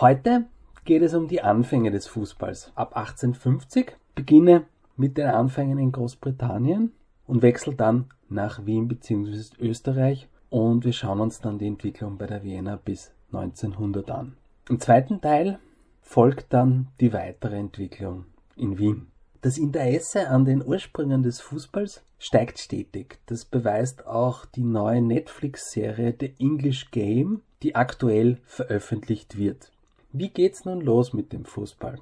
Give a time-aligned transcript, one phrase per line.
[0.00, 0.46] Heute
[0.86, 2.72] geht es um die Anfänge des Fußballs.
[2.76, 4.64] Ab 1850 beginne
[4.96, 6.92] mit den Anfängen in Großbritannien
[7.26, 9.56] und wechselt dann nach Wien bzw.
[9.58, 14.36] Österreich und wir schauen uns dann die Entwicklung bei der Vienna bis 1900 an.
[14.68, 15.58] Im zweiten Teil
[16.00, 19.06] folgt dann die weitere Entwicklung in Wien.
[19.40, 23.18] Das Interesse an den Ursprüngen des Fußballs steigt stetig.
[23.26, 29.72] Das beweist auch die neue Netflix-Serie The English Game, die aktuell veröffentlicht wird.
[30.12, 31.98] Wie geht's nun los mit dem Fußball?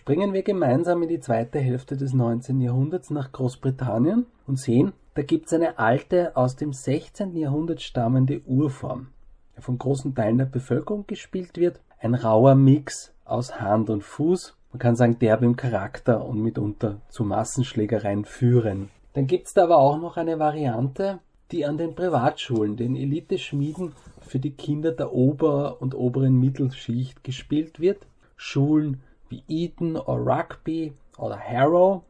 [0.00, 2.62] Springen wir gemeinsam in die zweite Hälfte des 19.
[2.62, 7.36] Jahrhunderts nach Großbritannien und sehen, da gibt's eine alte, aus dem 16.
[7.36, 9.08] Jahrhundert stammende Urform,
[9.54, 14.56] der von großen Teilen der Bevölkerung gespielt wird, ein rauer Mix aus Hand und Fuß,
[14.72, 18.88] man kann sagen derb im Charakter und mitunter zu Massenschlägereien führen.
[19.12, 21.18] Dann gibt's da aber auch noch eine Variante,
[21.52, 27.80] die an den Privatschulen, den Eliteschmieden für die Kinder der Ober- und oberen Mittelschicht gespielt
[27.80, 28.06] wird.
[28.36, 32.02] Schulen wie Eton oder Rugby oder Harrow.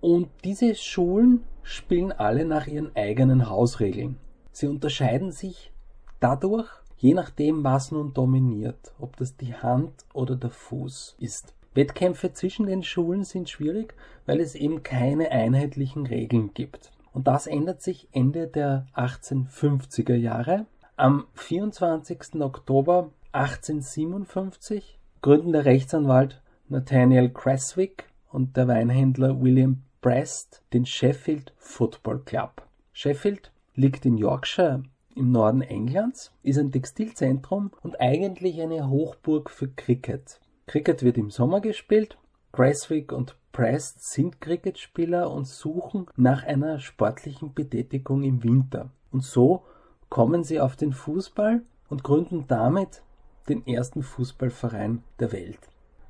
[0.00, 4.16] Und diese Schulen spielen alle nach ihren eigenen Hausregeln.
[4.52, 5.72] Sie unterscheiden sich
[6.20, 11.54] dadurch, je nachdem, was nun dominiert, ob das die Hand oder der Fuß ist.
[11.74, 13.94] Wettkämpfe zwischen den Schulen sind schwierig,
[14.26, 16.90] weil es eben keine einheitlichen Regeln gibt.
[17.12, 20.66] Und das ändert sich Ende der 1850er Jahre.
[20.96, 22.40] Am 24.
[22.40, 32.20] Oktober 1857 gründen der Rechtsanwalt Nathaniel Creswick und der Weinhändler William Prest den Sheffield Football
[32.26, 32.62] Club.
[32.92, 34.82] Sheffield liegt in Yorkshire
[35.14, 40.40] im Norden Englands, ist ein Textilzentrum und eigentlich eine Hochburg für Cricket.
[40.66, 42.18] Cricket wird im Sommer gespielt.
[42.52, 48.90] Creswick und Prest sind Cricketspieler und suchen nach einer sportlichen Betätigung im Winter.
[49.10, 49.64] Und so
[50.10, 53.02] kommen sie auf den Fußball und gründen damit
[53.48, 55.60] den ersten Fußballverein der Welt.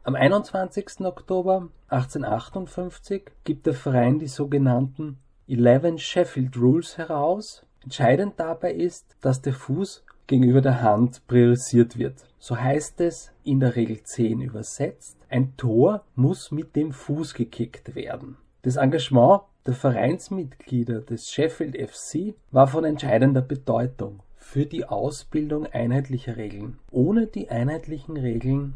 [0.09, 1.05] Am 21.
[1.05, 7.67] Oktober 1858 gibt der Verein die sogenannten Eleven Sheffield Rules heraus.
[7.85, 12.25] Entscheidend dabei ist, dass der Fuß gegenüber der Hand priorisiert wird.
[12.39, 17.95] So heißt es in der Regel 10 übersetzt, ein Tor muss mit dem Fuß gekickt
[17.95, 18.39] werden.
[18.63, 26.39] Das Engagement der Vereinsmitglieder des Sheffield FC war von entscheidender Bedeutung für die Ausbildung einheitlicher
[26.39, 26.79] Regeln.
[26.91, 28.75] Ohne die einheitlichen Regeln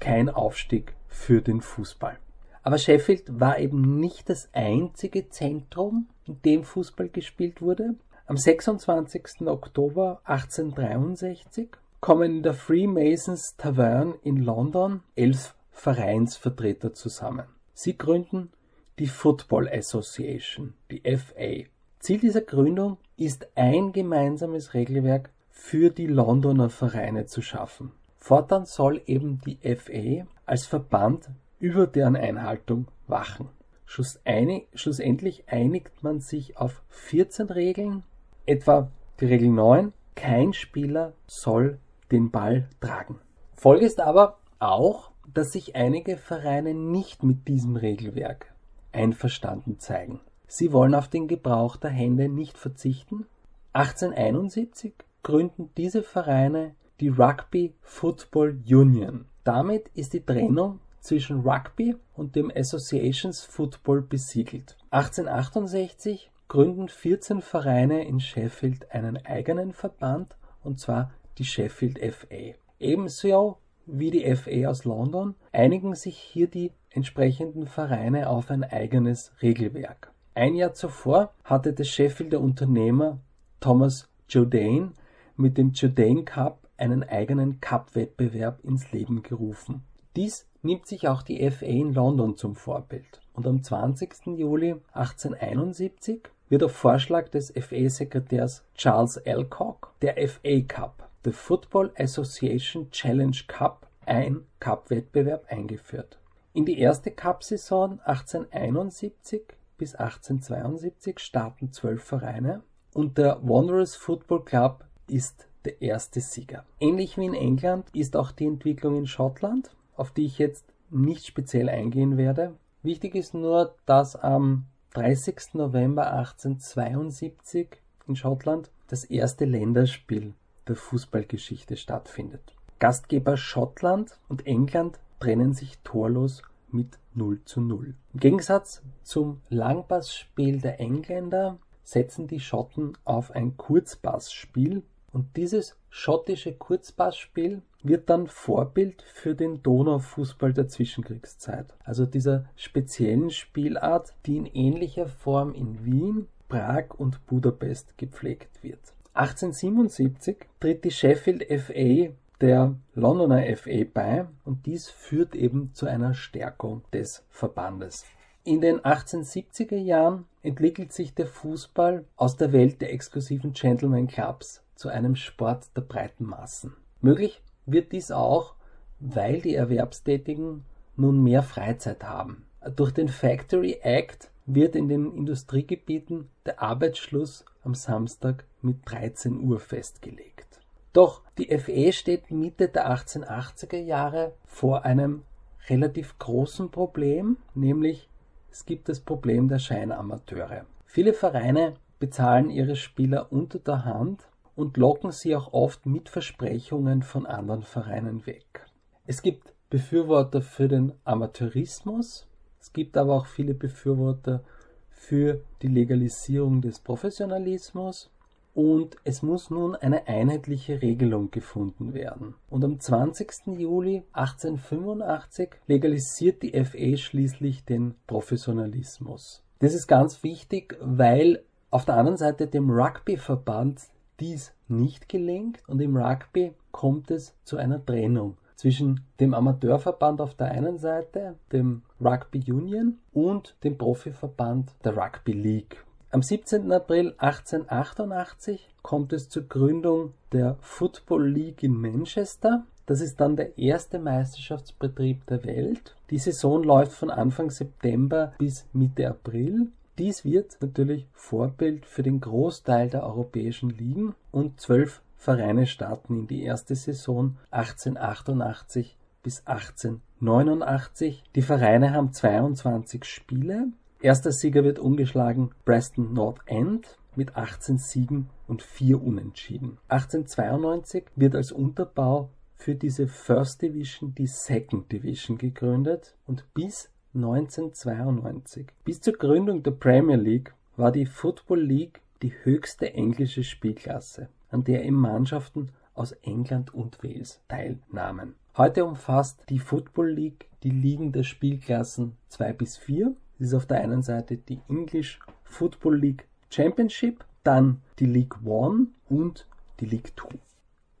[0.00, 2.18] kein Aufstieg für den Fußball.
[2.62, 7.94] Aber Sheffield war eben nicht das einzige Zentrum, in dem Fußball gespielt wurde.
[8.26, 9.46] Am 26.
[9.46, 11.68] Oktober 1863
[12.00, 17.46] kommen in der Freemasons Tavern in London elf Vereinsvertreter zusammen.
[17.72, 18.50] Sie gründen
[18.98, 21.68] die Football Association, die FA.
[21.98, 27.92] Ziel dieser Gründung ist ein gemeinsames Regelwerk für die Londoner Vereine zu schaffen.
[28.20, 33.48] Fortan soll eben die FA als Verband über deren Einhaltung wachen.
[33.86, 38.04] Schlussendlich einigt man sich auf 14 Regeln,
[38.46, 41.78] etwa die Regel 9, kein Spieler soll
[42.12, 43.18] den Ball tragen.
[43.56, 48.52] Folge ist aber auch, dass sich einige Vereine nicht mit diesem Regelwerk
[48.92, 50.20] einverstanden zeigen.
[50.46, 53.26] Sie wollen auf den Gebrauch der Hände nicht verzichten.
[53.72, 59.24] 1871 gründen diese Vereine die Rugby Football Union.
[59.44, 64.76] Damit ist die Trennung zwischen Rugby und dem Associations Football besiegelt.
[64.90, 72.54] 1868 gründen 14 Vereine in Sheffield einen eigenen Verband, und zwar die Sheffield FA.
[72.78, 73.56] Ebenso
[73.86, 80.12] wie die FA aus London einigen sich hier die entsprechenden Vereine auf ein eigenes Regelwerk.
[80.34, 83.20] Ein Jahr zuvor hatte der Sheffielder Unternehmer
[83.60, 84.92] Thomas Jodane
[85.36, 89.82] mit dem Jodane Cup einen eigenen Cup-Wettbewerb ins Leben gerufen.
[90.16, 93.20] Dies nimmt sich auch die FA in London zum Vorbild.
[93.34, 94.38] Und am 20.
[94.38, 102.90] Juli 1871 wird auf Vorschlag des FA-Sekretärs Charles Alcock der FA Cup, the Football Association
[102.90, 106.18] Challenge Cup, ein Cup-Wettbewerb eingeführt.
[106.52, 109.42] In die erste Cup-Saison 1871
[109.78, 112.62] bis 1872 starten zwölf Vereine
[112.92, 116.64] und der Wanderers Football Club ist der erste Sieger.
[116.78, 121.26] Ähnlich wie in England ist auch die Entwicklung in Schottland, auf die ich jetzt nicht
[121.26, 122.56] speziell eingehen werde.
[122.82, 125.54] Wichtig ist nur, dass am 30.
[125.54, 127.68] November 1872
[128.08, 130.34] in Schottland das erste Länderspiel
[130.66, 132.54] der Fußballgeschichte stattfindet.
[132.78, 136.42] Gastgeber Schottland und England trennen sich torlos
[136.72, 137.94] mit 0 zu 0.
[138.14, 146.52] Im Gegensatz zum Langpassspiel der Engländer setzen die Schotten auf ein Kurzpassspiel und dieses schottische
[146.52, 154.46] Kurzpassspiel wird dann Vorbild für den Donaufußball der Zwischenkriegszeit, also dieser speziellen Spielart, die in
[154.46, 158.80] ähnlicher Form in Wien, Prag und Budapest gepflegt wird.
[159.14, 166.14] 1877 tritt die Sheffield FA der Londoner FA bei und dies führt eben zu einer
[166.14, 168.04] Stärkung des Verbandes.
[168.44, 174.62] In den 1870er Jahren entwickelt sich der Fußball aus der Welt der exklusiven Gentleman Clubs
[174.80, 176.74] zu einem Sport der breiten Massen.
[177.02, 178.54] Möglich wird dies auch,
[178.98, 180.64] weil die Erwerbstätigen
[180.96, 182.46] nun mehr Freizeit haben.
[182.76, 189.60] Durch den Factory Act wird in den Industriegebieten der Arbeitsschluss am Samstag mit 13 Uhr
[189.60, 190.60] festgelegt.
[190.94, 195.24] Doch die FE steht Mitte der 1880er Jahre vor einem
[195.68, 198.08] relativ großen Problem, nämlich
[198.50, 200.64] es gibt das Problem der Scheinamateure.
[200.86, 204.29] Viele Vereine bezahlen ihre Spieler unter der Hand
[204.60, 208.66] und locken sie auch oft mit Versprechungen von anderen Vereinen weg.
[209.06, 212.26] Es gibt Befürworter für den Amateurismus,
[212.60, 214.44] es gibt aber auch viele Befürworter
[214.90, 218.10] für die Legalisierung des Professionalismus
[218.52, 222.34] und es muss nun eine einheitliche Regelung gefunden werden.
[222.50, 223.58] Und am 20.
[223.58, 229.42] Juli 1885 legalisiert die FA schließlich den Professionalismus.
[229.60, 233.80] Das ist ganz wichtig, weil auf der anderen Seite dem Rugbyverband
[234.20, 240.34] dies nicht gelingt und im Rugby kommt es zu einer Trennung zwischen dem Amateurverband auf
[240.34, 245.82] der einen Seite, dem Rugby Union und dem Profiverband der Rugby League.
[246.10, 246.70] Am 17.
[246.70, 252.64] April 1888 kommt es zur Gründung der Football League in Manchester.
[252.84, 255.96] Das ist dann der erste Meisterschaftsbetrieb der Welt.
[256.10, 262.20] Die Saison läuft von Anfang September bis Mitte April dies wird natürlich Vorbild für den
[262.20, 271.22] Großteil der europäischen Ligen und zwölf Vereine starten in die erste Saison 1888 bis 1889.
[271.34, 273.66] Die Vereine haben 22 Spiele.
[274.00, 279.76] Erster Sieger wird umgeschlagen Preston North End mit 18 Siegen und 4 Unentschieden.
[279.88, 288.68] 1892 wird als Unterbau für diese First Division die Second Division gegründet und bis 1992.
[288.84, 294.64] Bis zur Gründung der Premier League war die Football League die höchste englische Spielklasse, an
[294.64, 298.34] der eben Mannschaften aus England und Wales teilnahmen.
[298.56, 303.14] Heute umfasst die Football League die Ligen der Spielklassen 2 bis 4.
[303.38, 308.88] Das ist auf der einen Seite die English Football League Championship, dann die League One
[309.08, 309.46] und
[309.80, 310.28] die League Two.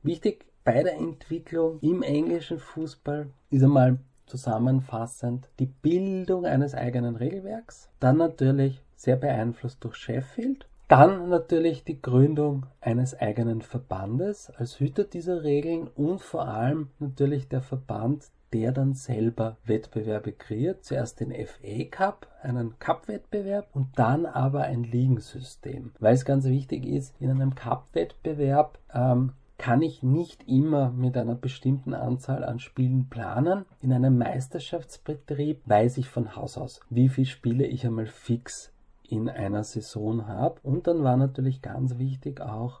[0.02, 3.98] Wichtig bei der Entwicklung im englischen Fußball ist einmal
[4.30, 12.00] zusammenfassend die Bildung eines eigenen Regelwerks, dann natürlich sehr beeinflusst durch Sheffield, dann natürlich die
[12.00, 18.72] Gründung eines eigenen Verbandes als Hüter dieser Regeln und vor allem natürlich der Verband, der
[18.72, 20.84] dann selber Wettbewerbe kreiert.
[20.84, 25.92] Zuerst den FA Cup, einen Cup-Wettbewerb und dann aber ein Ligensystem.
[26.00, 31.34] Weil es ganz wichtig ist, in einem Cup-Wettbewerb ähm, kann ich nicht immer mit einer
[31.34, 33.66] bestimmten Anzahl an Spielen planen.
[33.82, 38.72] In einem Meisterschaftsbetrieb weiß ich von Haus aus, wie viele Spiele ich einmal fix
[39.06, 40.58] in einer Saison habe.
[40.62, 42.80] Und dann war natürlich ganz wichtig auch,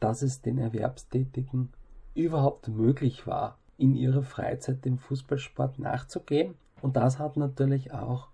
[0.00, 1.68] dass es den Erwerbstätigen
[2.14, 6.54] überhaupt möglich war, in ihrer Freizeit dem Fußballsport nachzugehen.
[6.80, 8.28] Und das hat natürlich auch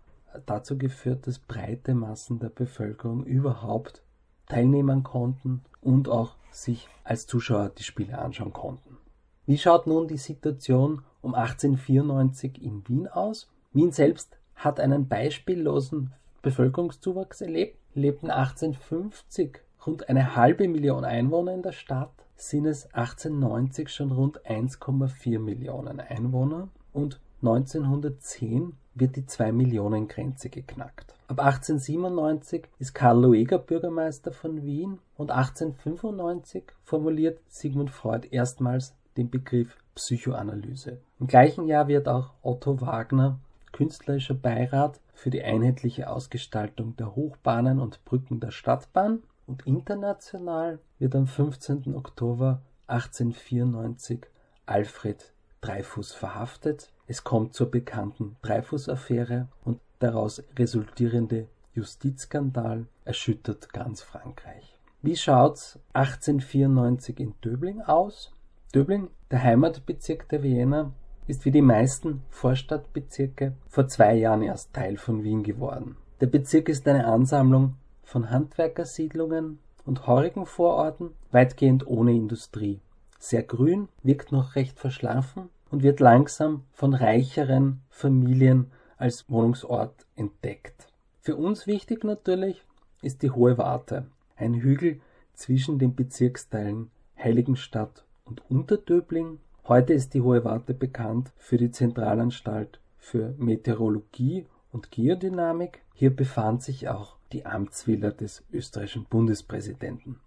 [0.47, 4.05] dazu geführt, dass breite Massen der Bevölkerung überhaupt
[4.47, 8.99] teilnehmen konnten und auch sich als Zuschauer die Spiele anschauen konnten.
[9.47, 13.51] Wie schaut nun die Situation um 1894 in Wien aus?
[13.73, 21.63] Wien selbst hat einen beispiellosen Bevölkerungszuwachs erlebt, lebten 1850 rund eine halbe Million Einwohner in
[21.63, 30.49] der Stadt, sind es 1890 schon rund 1,4 Millionen Einwohner und 1910 wird die 2-Millionen-Grenze
[30.49, 31.15] geknackt.
[31.33, 39.31] Ab 1897 ist Karl Lueger Bürgermeister von Wien und 1895 formuliert Sigmund Freud erstmals den
[39.31, 40.99] Begriff Psychoanalyse.
[41.19, 43.39] Im gleichen Jahr wird auch Otto Wagner
[43.73, 51.15] künstlerischer Beirat für die einheitliche Ausgestaltung der Hochbahnen und Brücken der Stadtbahn und international wird
[51.15, 51.95] am 15.
[51.95, 54.27] Oktober 1894
[54.67, 64.79] Alfred Dreyfus verhaftet es kommt zur bekannten Dreyfus-Affäre und daraus resultierende Justizskandal erschüttert ganz Frankreich.
[65.01, 68.33] Wie schaut's 1894 in Döbling aus?
[68.75, 70.93] Döbling, der Heimatbezirk der Wiener,
[71.27, 75.97] ist wie die meisten Vorstadtbezirke vor zwei Jahren erst Teil von Wien geworden.
[76.21, 82.81] Der Bezirk ist eine Ansammlung von Handwerkersiedlungen und heurigen Vororten, weitgehend ohne Industrie.
[83.19, 88.71] Sehr grün, wirkt noch recht verschlafen und wird langsam von reicheren Familien
[89.03, 90.87] als Wohnungsort entdeckt.
[91.21, 92.65] Für uns wichtig natürlich
[93.03, 94.07] ist die Hohe Warte,
[94.37, 95.01] ein Hügel
[95.35, 99.41] zwischen den Bezirksteilen Heiligenstadt und Unterdöbling.
[99.67, 105.83] Heute ist die Hohe Warte bekannt für die Zentralanstalt für Meteorologie und Geodynamik.
[105.95, 110.21] Hier befand sich auch die Amtsvilla des österreichischen Bundespräsidenten.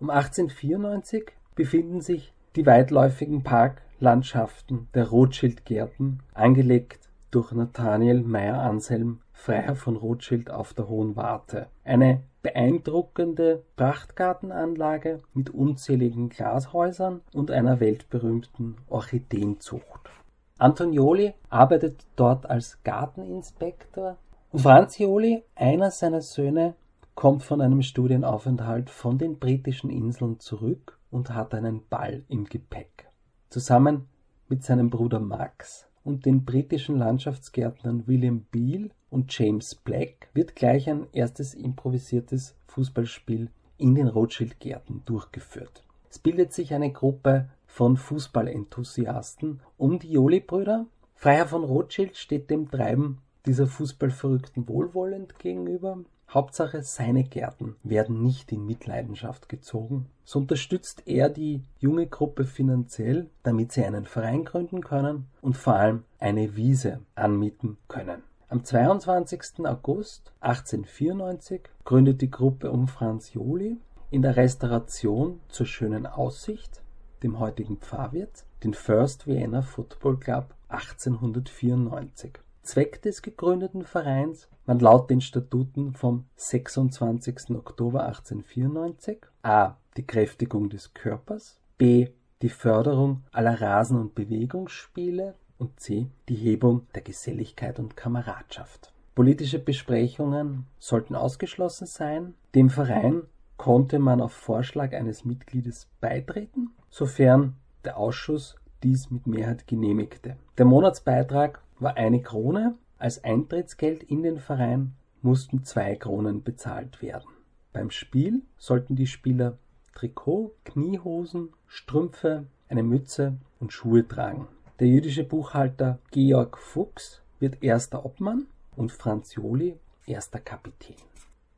[0.00, 7.01] Um 1894 befinden sich die weitläufigen Parklandschaften der Rothschildgärten, angelegt
[7.32, 11.66] durch Nathaniel Meyer-Anselm, Freiherr von Rothschild auf der Hohen Warte.
[11.82, 20.10] Eine beeindruckende Prachtgartenanlage mit unzähligen Glashäusern und einer weltberühmten Orchideenzucht.
[20.58, 24.18] Antonioli arbeitet dort als Garteninspektor
[24.50, 26.74] und Franz Joly, einer seiner Söhne,
[27.14, 33.08] kommt von einem Studienaufenthalt von den britischen Inseln zurück und hat einen Ball im Gepäck.
[33.48, 34.08] Zusammen
[34.48, 40.88] mit seinem Bruder Max und den britischen Landschaftsgärtnern William Beale und James Black wird gleich
[40.88, 45.84] ein erstes improvisiertes Fußballspiel in den Rothschild-Gärten durchgeführt.
[46.08, 50.86] Es bildet sich eine Gruppe von Fußballenthusiasten um die Joly-Brüder.
[51.14, 55.98] Freiherr von Rothschild steht dem Treiben dieser Fußballverrückten wohlwollend gegenüber.
[56.34, 60.06] Hauptsache, seine Gärten werden nicht in Mitleidenschaft gezogen.
[60.24, 65.74] So unterstützt er die junge Gruppe finanziell, damit sie einen Verein gründen können und vor
[65.74, 68.22] allem eine Wiese anmieten können.
[68.48, 69.64] Am 22.
[69.66, 73.78] August 1894 gründet die Gruppe um Franz Joly
[74.10, 76.82] in der Restauration zur schönen Aussicht,
[77.22, 82.41] dem heutigen Pfarrwirt, den First Vienna Football Club 1894.
[82.62, 87.50] Zweck des gegründeten Vereins war laut den Statuten vom 26.
[87.50, 89.76] Oktober 1894 a.
[89.96, 92.10] die Kräftigung des Körpers, b.
[92.40, 96.06] die Förderung aller Rasen- und Bewegungsspiele und c.
[96.28, 98.92] die Hebung der Geselligkeit und Kameradschaft.
[99.16, 102.34] Politische Besprechungen sollten ausgeschlossen sein.
[102.54, 103.22] Dem Verein
[103.56, 110.36] konnte man auf Vorschlag eines Mitgliedes beitreten, sofern der Ausschuss dies mit Mehrheit genehmigte.
[110.58, 117.28] Der Monatsbeitrag war eine Krone, als Eintrittsgeld in den Verein mussten zwei Kronen bezahlt werden.
[117.72, 119.58] Beim Spiel sollten die Spieler
[119.94, 124.48] Trikot, Kniehosen, Strümpfe, eine Mütze und Schuhe tragen.
[124.78, 128.46] Der jüdische Buchhalter Georg Fuchs wird erster Obmann
[128.76, 130.96] und Franz Joli erster Kapitän.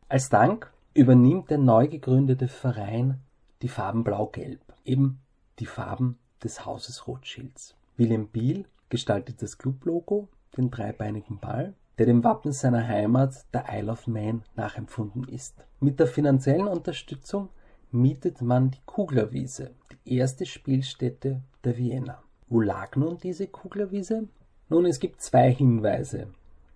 [0.08, 3.20] Als Dank übernimmt der neu gegründete Verein
[3.62, 5.20] die Farben Blau-Gelb, eben
[5.58, 7.76] die Farben des Hauses Rothschilds.
[7.96, 13.90] William Biel gestaltet das Clublogo, den dreibeinigen Ball, der dem Wappen seiner Heimat, der Isle
[13.90, 15.56] of Man, nachempfunden ist.
[15.80, 17.48] Mit der finanziellen Unterstützung
[17.90, 22.22] mietet man die Kuglerwiese, die erste Spielstätte der Vienna.
[22.46, 24.28] Wo lag nun diese Kuglerwiese?
[24.68, 26.28] Nun, es gibt zwei Hinweise,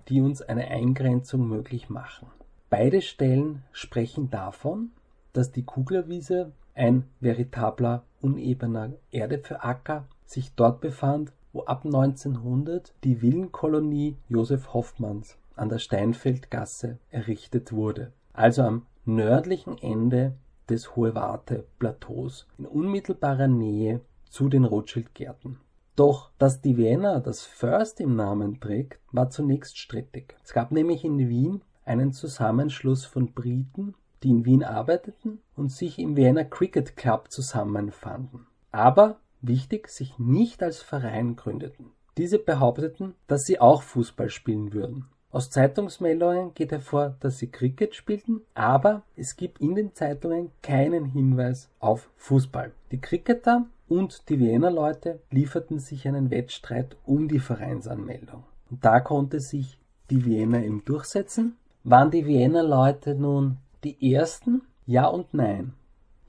[0.09, 2.27] die uns eine Eingrenzung möglich machen.
[2.69, 4.91] Beide Stellen sprechen davon,
[5.35, 14.17] dass die Kuglerwiese ein veritabler unebener Erdäpfelacker sich dort befand, wo ab 1900 die Villenkolonie
[14.29, 20.35] Josef Hoffmanns an der Steinfeldgasse errichtet wurde, also am nördlichen Ende
[20.69, 25.59] des Hohe-Warte-Plateaus in unmittelbarer Nähe zu den Rothschild-Gärten.
[25.97, 30.37] Doch dass die Vienna das First im Namen trägt, war zunächst strittig.
[30.45, 35.99] Es gab nämlich in Wien einen Zusammenschluss von Briten, die in Wien arbeiteten und sich
[35.99, 38.47] im Vienna Cricket Club zusammenfanden.
[38.71, 41.87] Aber wichtig, sich nicht als Verein gründeten.
[42.17, 45.07] Diese behaupteten, dass sie auch Fußball spielen würden.
[45.31, 51.05] Aus Zeitungsmeldungen geht hervor, dass sie Cricket spielten, aber es gibt in den Zeitungen keinen
[51.05, 52.73] Hinweis auf Fußball.
[52.93, 58.45] Die Cricketer und die Wiener Leute lieferten sich einen Wettstreit um die Vereinsanmeldung.
[58.71, 59.79] Und da konnte sich
[60.11, 61.57] die Wiener eben durchsetzen.
[61.85, 64.63] Waren die Wiener Leute nun die ersten?
[64.87, 65.75] Ja und nein.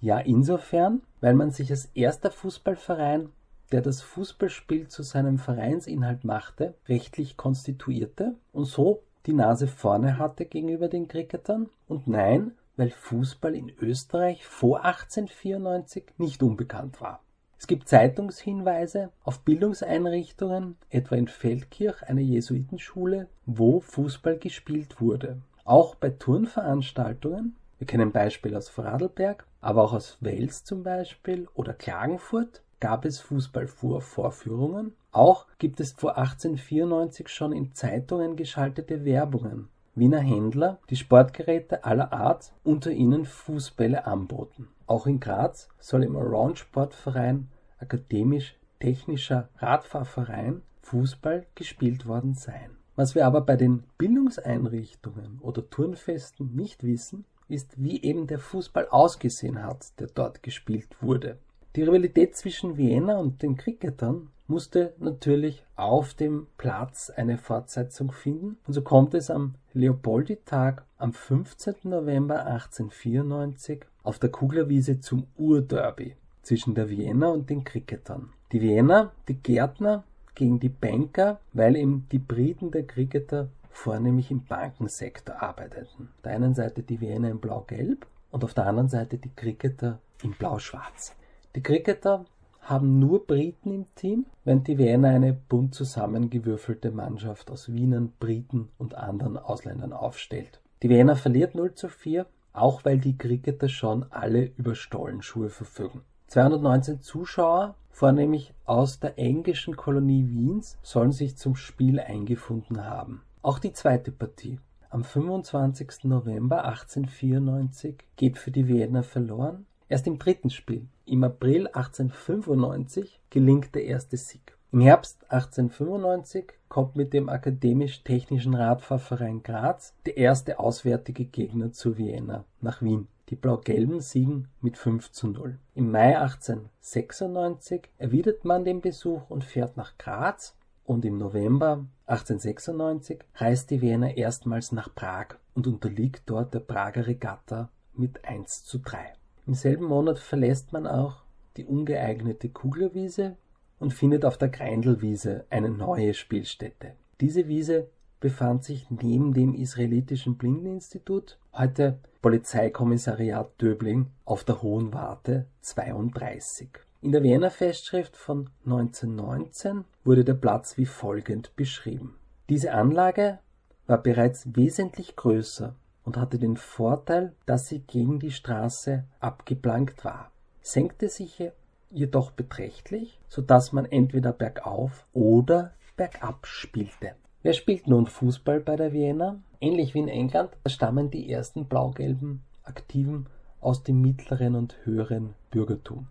[0.02, 3.30] Ja, insofern, weil man sich als erster Fußballverein,
[3.72, 10.46] der das Fußballspiel zu seinem Vereinsinhalt machte, rechtlich konstituierte und so die Nase vorne hatte
[10.46, 11.70] gegenüber den Cricketern.
[11.88, 17.22] Und nein, weil Fußball in Österreich vor 1894 nicht unbekannt war.
[17.60, 25.42] Es gibt Zeitungshinweise auf Bildungseinrichtungen, etwa in Feldkirch, eine Jesuitenschule, wo Fußball gespielt wurde.
[25.66, 31.74] Auch bei Turnveranstaltungen, wir kennen Beispiele aus Vorarlberg, aber auch aus Wels zum Beispiel oder
[31.74, 34.94] Klagenfurt, gab es Fußballvorvorführungen.
[35.12, 39.70] Auch gibt es vor 1894 schon in Zeitungen geschaltete Werbungen.
[39.96, 44.70] Wiener Händler, die Sportgeräte aller Art, unter ihnen Fußbälle anboten.
[44.88, 47.50] Auch in Graz soll im Orange-Sportverein
[47.80, 52.72] Akademisch-Technischer Radfahrverein Fußball gespielt worden sein.
[52.96, 58.88] Was wir aber bei den Bildungseinrichtungen oder Turnfesten nicht wissen, ist, wie eben der Fußball
[58.90, 61.38] ausgesehen hat, der dort gespielt wurde.
[61.76, 68.58] Die Rivalität zwischen Vienna und den Cricketern musste natürlich auf dem Platz eine Fortsetzung finden
[68.66, 71.76] und so kommt es am Leopoldi-Tag am 15.
[71.84, 78.30] November 1894 auf der Kuglerwiese zum Urderby zwischen der Vienna und den Cricketern.
[78.52, 80.04] Die Vienna, die Gärtner
[80.34, 86.10] gegen die Banker, weil eben die Briten der Cricketer vornehmlich im Bankensektor arbeiteten.
[86.16, 90.00] Auf der einen Seite die Vienna in blau-gelb und auf der anderen Seite die Cricketer
[90.24, 91.16] in blau-schwarz.
[91.56, 92.26] Die Cricketer
[92.62, 98.70] haben nur Briten im Team, während die Vienna eine bunt zusammengewürfelte Mannschaft aus Wienern, Briten
[98.78, 100.62] und anderen Ausländern aufstellt.
[100.84, 106.02] Die Vienna verliert 0 zu 4, auch weil die Cricketer schon alle über Stollenschuhe verfügen.
[106.28, 113.24] 219 Zuschauer, vornehmlich aus der englischen Kolonie Wiens, sollen sich zum Spiel eingefunden haben.
[113.42, 116.04] Auch die zweite Partie am 25.
[116.04, 119.66] November 1894 geht für die Wiener verloren.
[119.88, 124.58] Erst im dritten Spiel im April 1895 gelingt der erste Sieg.
[124.74, 132.44] Im Herbst 1895 kommt mit dem Akademisch-Technischen Radfahrverein Graz der erste auswärtige Gegner zu Vienna
[132.60, 133.08] nach Wien.
[133.30, 135.58] Die Blau-Gelben siegen mit 5 zu 0.
[135.76, 140.56] Im Mai 1896 erwidert man den Besuch und fährt nach Graz
[140.90, 147.06] und im November 1896 reist die Vienna erstmals nach Prag und unterliegt dort der Prager
[147.06, 148.98] Regatta mit 1 zu 3.
[149.46, 151.22] Im selben Monat verlässt man auch
[151.58, 153.38] die ungeeignete Kuglerwiese
[153.78, 156.94] und findet auf der Greindelwiese eine neue Spielstätte.
[157.22, 165.46] Diese Wiese befand sich neben dem israelitischen Blindeninstitut, heute Polizeikommissariat Döbling, auf der Hohen Warte
[165.62, 166.70] 32.
[167.02, 172.20] In der Wiener Festschrift von 1919 wurde der Platz wie folgend beschrieben.
[172.50, 173.40] Diese Anlage
[173.88, 180.34] war bereits wesentlich größer und hatte den Vorteil, dass sie gegen die Straße abgeplankt war,
[180.60, 181.42] senkte sich
[181.90, 187.16] jedoch beträchtlich, so dass man entweder bergauf oder bergab spielte.
[187.44, 189.40] Wer spielt nun Fußball bei der Vienna?
[189.62, 193.28] Ähnlich wie in England stammen die ersten blau-gelben Aktiven
[193.62, 196.08] aus dem mittleren und höheren Bürgertum.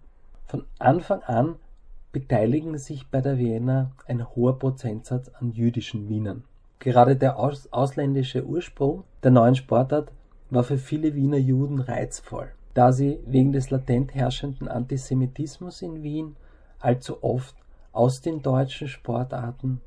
[0.48, 1.56] Von Anfang an
[2.11, 6.42] beteiligen sich bei der Vienna ein hoher Prozentsatz an jüdischen Wienern.
[6.78, 10.11] Gerade der aus ausländische Ursprung der neuen Sportart
[10.48, 16.34] war für viele Wiener Juden reizvoll, da sie wegen des latent herrschenden Antisemitismus in Wien
[16.78, 17.54] allzu oft
[17.92, 19.82] aus den deutschen Sportarten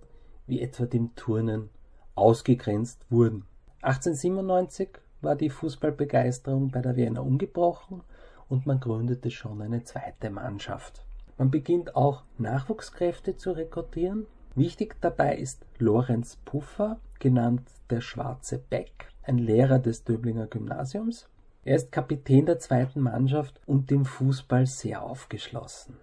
[0.45, 1.71] wie etwa dem Turnen
[2.13, 3.45] ausgegrenzt wurden.
[3.81, 4.89] 1897
[5.21, 8.03] war die Fußballbegeisterung bei der Wiener umgebrochen
[8.51, 11.03] und man gründete schon eine zweite Mannschaft.
[11.39, 19.07] Man beginnt auch Nachwuchskräfte zu rekrutieren Wichtig dabei ist Lorenz Puffer, genannt der Schwarze Beck,
[19.23, 21.29] ein Lehrer des Döblinger Gymnasiums.
[21.63, 25.95] Er ist Kapitän der zweiten Mannschaft und dem Fußball sehr aufgeschlossen.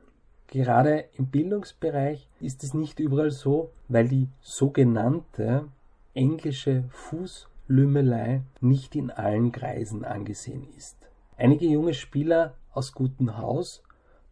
[0.47, 5.69] Gerade im Bildungsbereich ist es nicht überall so, weil die sogenannte
[6.15, 10.98] englische Fußlümmelei nicht in allen Kreisen angesehen ist.
[11.40, 13.85] Einige junge Spieler aus gutem Haus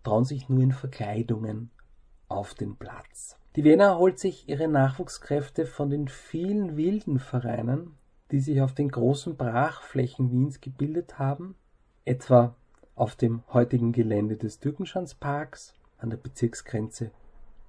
[0.02, 1.70] trauen sich nur in Verkleidungen
[2.26, 3.38] auf den Platz.
[3.54, 7.96] Die Wiener holt sich ihre Nachwuchskräfte von den vielen wilden Vereinen,
[8.32, 11.54] die sich auf den großen Brachflächen Wiens gebildet haben,
[12.04, 12.56] etwa
[12.96, 17.12] auf dem heutigen Gelände des Türkenschanzparks an der Bezirksgrenze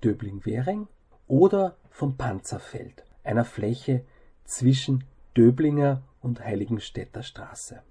[0.03, 0.87] Döbling-Währing
[1.27, 4.03] oder vom Panzerfeld, einer Fläche
[4.45, 5.03] zwischen
[5.35, 7.83] Döblinger und Heiligenstädter Straße.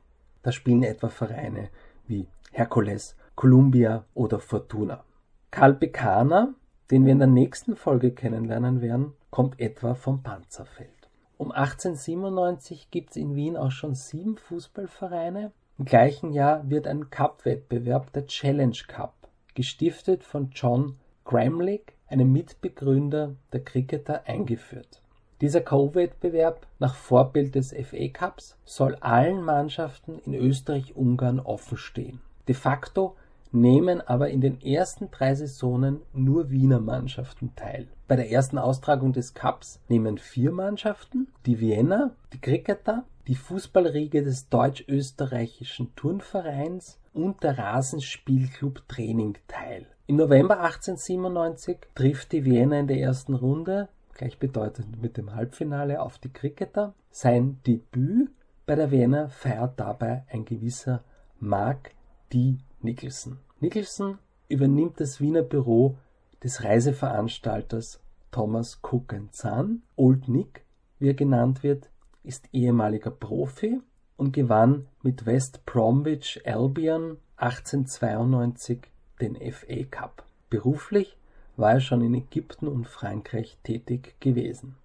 [0.46, 1.70] Da spielen etwa Vereine
[2.06, 5.02] wie Herkules, Columbia oder Fortuna.
[5.50, 6.54] Karl Bekaner
[6.90, 10.90] den wir in der nächsten Folge kennenlernen werden, kommt etwa vom Panzerfeld.
[11.36, 15.52] Um 1897 gibt es in Wien auch schon sieben Fußballvereine.
[15.78, 19.14] Im gleichen Jahr wird ein Cup-Wettbewerb, der Challenge Cup,
[19.54, 25.02] gestiftet von John Gramlich, einem Mitbegründer der Cricketer, eingeführt.
[25.40, 32.20] Dieser Co-Wettbewerb nach Vorbild des FA Cups soll allen Mannschaften in Österreich-Ungarn offen stehen.
[32.48, 33.16] De facto
[33.52, 37.86] nehmen aber in den ersten drei Saisonen nur Wiener Mannschaften teil.
[38.08, 44.22] Bei der ersten Austragung des Cups nehmen vier Mannschaften, die Vienna, die Cricketer die Fußballriege
[44.22, 49.86] des Deutsch-Österreichischen Turnvereins und der Rasenspielclub Training teil.
[50.06, 56.18] Im November 1897 trifft die Wiener in der ersten Runde, gleichbedeutend mit dem Halbfinale, auf
[56.18, 56.94] die Cricketer.
[57.10, 58.30] Sein Debüt
[58.64, 61.04] bei der Wiener feiert dabei ein gewisser
[61.38, 61.92] Mark
[62.32, 62.56] D.
[62.80, 63.38] Nicholson.
[63.60, 65.96] Nicholson übernimmt das Wiener Büro
[66.42, 68.00] des Reiseveranstalters
[68.30, 69.82] Thomas Cook Son.
[69.96, 70.64] Old Nick,
[70.98, 71.90] wie er genannt wird,
[72.22, 73.80] ist ehemaliger Profi
[74.16, 78.80] und gewann mit West Bromwich Albion 1892
[79.20, 80.24] den FA Cup.
[80.50, 81.16] Beruflich
[81.56, 84.76] war er schon in Ägypten und Frankreich tätig gewesen.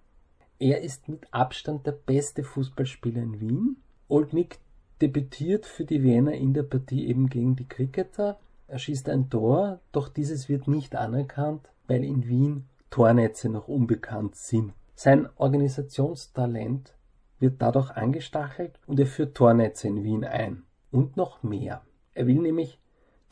[0.58, 3.76] Er ist mit Abstand der beste Fußballspieler in Wien.
[4.08, 4.58] Old Nick
[5.00, 8.38] debütiert für die Wiener in der Partie eben gegen die Cricketer.
[8.68, 14.36] Er schießt ein Tor, doch dieses wird nicht anerkannt, weil in Wien Tornetze noch unbekannt
[14.36, 14.72] sind.
[14.94, 16.94] Sein Organisationstalent
[17.40, 20.62] wird dadurch angestachelt und er führt Tornetze in Wien ein.
[20.92, 21.82] Und noch mehr.
[22.14, 22.78] Er will nämlich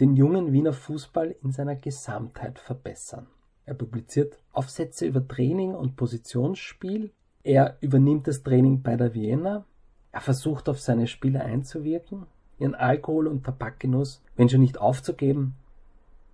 [0.00, 3.26] den jungen Wiener Fußball in seiner Gesamtheit verbessern.
[3.66, 7.12] Er publiziert Aufsätze über Training und Positionsspiel.
[7.44, 9.64] Er übernimmt das Training bei der Vienna.
[10.10, 12.26] Er versucht auf seine Spieler einzuwirken,
[12.58, 15.54] ihren Alkohol- und Tabakgenuss, wenn schon nicht aufzugeben,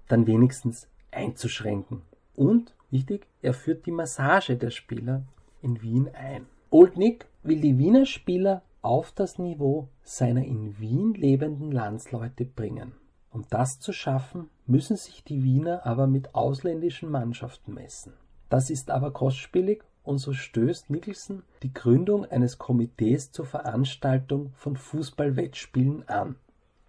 [0.08, 2.02] dann wenigstens einzuschränken.
[2.34, 5.24] Und, wichtig, er führt die Massage der Spieler
[5.60, 6.46] in Wien ein.
[6.70, 12.92] Old Nick will die Wiener Spieler auf das Niveau seiner in Wien lebenden Landsleute bringen.
[13.36, 18.14] Um das zu schaffen, müssen sich die Wiener aber mit ausländischen Mannschaften messen.
[18.48, 24.78] Das ist aber kostspielig und so stößt Nicholson die Gründung eines Komitees zur Veranstaltung von
[24.78, 26.36] Fußballwettspielen an.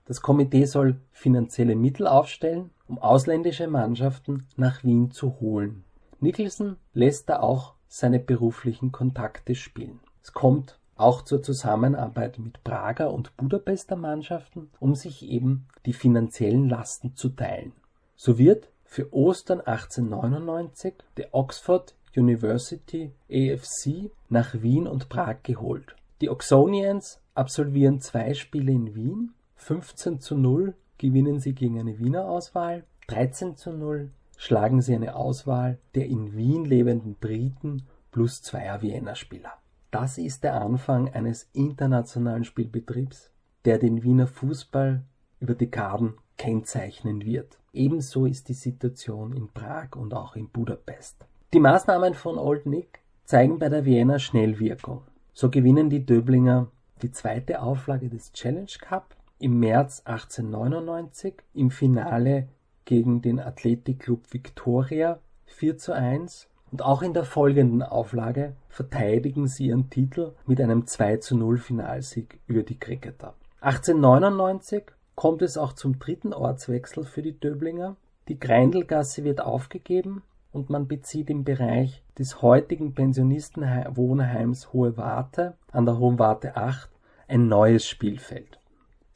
[0.06, 5.84] Das Komitee soll finanzielle Mittel aufstellen, um ausländische Mannschaften nach Wien zu holen.
[6.22, 10.00] Nicholson lässt da auch seine beruflichen Kontakte spielen.
[10.24, 16.70] Es kommt auch zur Zusammenarbeit mit Prager und Budapester Mannschaften, um sich eben die finanziellen
[16.70, 17.74] Lasten zu teilen.
[18.16, 25.96] So wird für Ostern 1899 der Oxford University AFC nach Wien und Prag geholt.
[26.22, 32.28] Die Oxonians absolvieren zwei Spiele in Wien, 15 zu 0 gewinnen sie gegen eine Wiener
[32.28, 38.82] Auswahl, 13 zu 0 schlagen sie eine Auswahl der in Wien lebenden Briten plus zweier
[38.82, 39.54] Wiener Spieler.
[39.92, 43.32] Das ist der Anfang eines internationalen Spielbetriebs,
[43.66, 45.04] der den Wiener Fußball
[45.40, 47.58] über Dekaden kennzeichnen wird.
[47.74, 51.26] Ebenso ist die Situation in Prag und auch in Budapest.
[51.54, 55.04] Die Maßnahmen von Old Nick zeigen bei der Wiener Schnellwirkung.
[55.34, 56.68] So gewinnen die Döblinger
[57.02, 62.48] die zweite Auflage des Challenge Cup im März 1899 im Finale
[62.86, 69.68] gegen den Athletikclub Victoria 4 zu 1 und auch in der folgenden Auflage verteidigen sie
[69.68, 73.34] ihren Titel mit einem 2 zu 0 Finalsieg über die Cricketer.
[73.62, 74.84] 1899
[75.16, 77.96] kommt es auch zum dritten Ortswechsel für die Döblinger.
[78.28, 85.86] Die Greindelgasse wird aufgegeben und man bezieht im Bereich des heutigen Pensionistenwohnheims Hohe Warte an
[85.86, 86.90] der Hohen Warte 8
[87.28, 88.60] ein neues Spielfeld.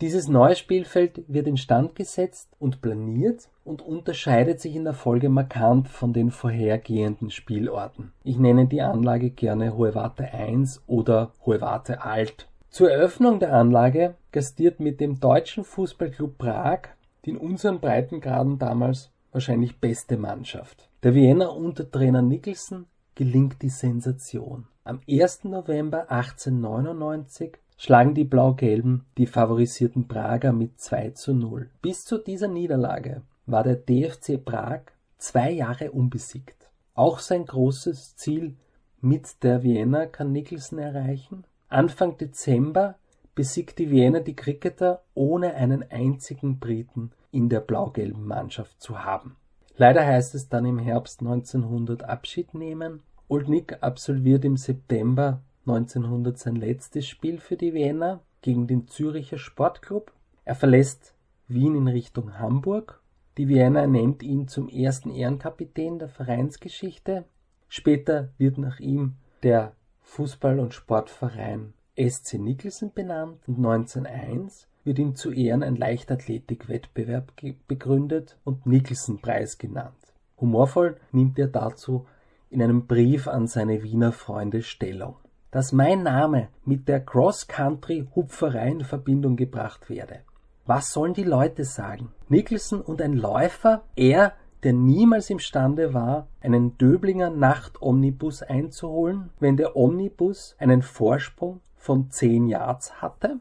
[0.02, 5.88] Dieses neue Spielfeld wird instand gesetzt und planiert und unterscheidet sich in der Folge markant
[5.88, 8.12] von den vorhergehenden Spielorten.
[8.24, 12.48] Ich nenne die Anlage gerne Hohe Warte 1 oder Hohe Warte Alt.
[12.70, 16.90] Zur Eröffnung der Anlage gastiert mit dem Deutschen Fußballclub Prag
[17.26, 20.90] die in unseren Breitengraden damals wahrscheinlich beste Mannschaft.
[21.04, 24.68] Der Wiener Untertrainer Nicholson gelingt die Sensation.
[24.84, 25.46] Am 1.
[25.46, 31.70] November 1899 schlagen die Blau-Gelben die favorisierten Prager mit 2 zu 0.
[31.82, 33.22] Bis zu dieser Niederlage
[33.52, 34.82] war der DFC Prag
[35.18, 36.70] zwei Jahre unbesiegt.
[36.94, 38.56] Auch sein großes Ziel
[39.00, 41.44] mit der Vienna kann Nicholson erreichen.
[41.70, 42.96] Anfang Dezember
[43.34, 49.38] besiegt die Vienna die Cricketer ohne einen einzigen Briten in der blau-gelben Mannschaft zu haben.
[49.78, 53.02] Leider heißt es dann im Herbst 1900 Abschied nehmen.
[53.30, 59.38] Old Nick absolviert im September 1900 sein letztes Spiel für die Vienna gegen den Züricher
[59.38, 60.12] Sportclub.
[60.44, 61.14] Er verlässt
[61.48, 63.01] Wien in Richtung Hamburg
[63.38, 67.26] die Vienna ernennt ihn zum ersten Ehrenkapitän der Vereinsgeschichte.
[67.70, 75.16] Später wird nach ihm der Fußball- und Sportverein SC Nicholson benannt und 1901 wird ihm
[75.16, 77.34] zu Ehren ein Leichtathletik-Wettbewerb
[77.68, 79.96] begründet und Nicholson-Preis genannt.
[80.40, 82.08] Humorvoll nimmt er dazu
[82.50, 85.16] in einem Brief an seine Wiener Freunde Stellung.
[85.52, 90.22] Dass mein Name mit der Cross-Country-Hupferei in Verbindung gebracht werde.
[90.66, 92.12] Was sollen die Leute sagen?
[92.30, 99.76] Nicholson und ein Läufer, er, der niemals imstande war, einen Döblinger Nachtomnibus einzuholen, wenn der
[99.76, 103.40] Omnibus einen Vorsprung von 10 Yards hatte.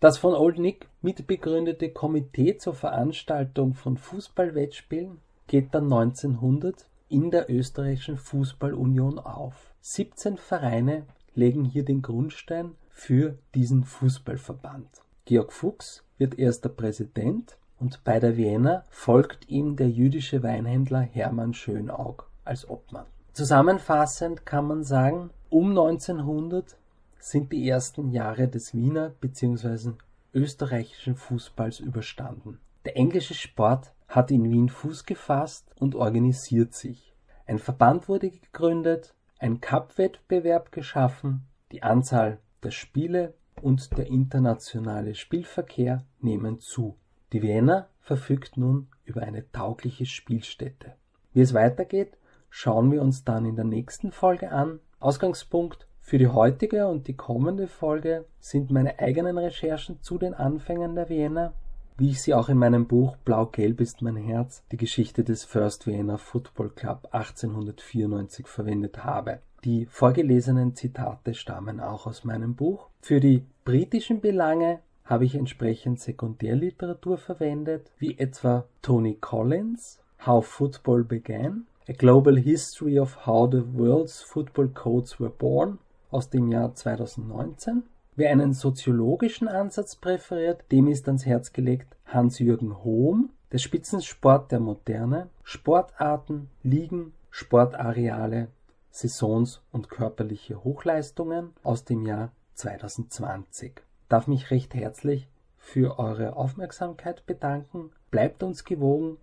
[0.00, 7.50] Das von Old Nick mitbegründete Komitee zur Veranstaltung von Fußballwettspielen geht dann 1900 in der
[7.50, 9.74] österreichischen Fußballunion auf.
[9.82, 14.88] 17 Vereine legen hier den Grundstein für diesen Fußballverband.
[15.26, 21.54] Georg Fuchs wird erster Präsident und bei der Vienna folgt ihm der jüdische Weinhändler Hermann
[21.54, 23.06] Schönaug als Obmann.
[23.32, 26.76] Zusammenfassend kann man sagen, um 1900
[27.18, 29.92] sind die ersten Jahre des Wiener bzw.
[30.34, 32.60] österreichischen Fußballs überstanden.
[32.84, 37.14] Der englische Sport hat in Wien Fuß gefasst und organisiert sich.
[37.46, 46.04] Ein Verband wurde gegründet, ein Cup-Wettbewerb geschaffen, die Anzahl der Spiele und der internationale Spielverkehr
[46.20, 46.96] nehmen zu.
[47.32, 50.94] Die Vienna verfügt nun über eine taugliche Spielstätte.
[51.32, 52.16] Wie es weitergeht,
[52.50, 54.80] schauen wir uns dann in der nächsten Folge an.
[55.00, 60.94] Ausgangspunkt für die heutige und die kommende Folge sind meine eigenen Recherchen zu den Anfängen
[60.94, 61.54] der Vienna,
[61.96, 65.86] wie ich sie auch in meinem Buch Blau-Gelb ist mein Herz, die Geschichte des First
[65.86, 69.38] Vienna Football Club 1894 verwendet habe.
[69.64, 72.88] Die vorgelesenen Zitate stammen auch aus meinem Buch.
[73.00, 81.04] Für die britischen Belange habe ich entsprechend Sekundärliteratur verwendet, wie etwa Tony Collins, How Football
[81.04, 85.78] Began, A Global History of How the World's Football Codes Were Born
[86.10, 87.84] aus dem Jahr 2019.
[88.16, 94.60] Wer einen soziologischen Ansatz präferiert, dem ist ans Herz gelegt Hans-Jürgen Hohm, der Spitzensport der
[94.60, 98.48] Moderne, Sportarten, Ligen, Sportareale,
[98.90, 107.26] Saisons und körperliche Hochleistungen aus dem Jahr 2020 darf mich recht herzlich für eure Aufmerksamkeit
[107.26, 107.90] bedanken.
[108.12, 109.16] Bleibt uns gewogen.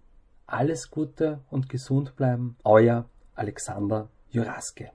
[0.47, 2.57] Alles Gute und gesund bleiben.
[2.65, 4.91] Euer Alexander Juraske.